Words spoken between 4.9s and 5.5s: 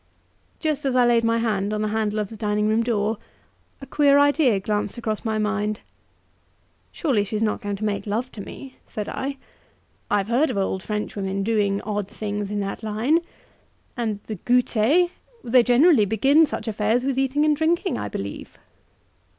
across my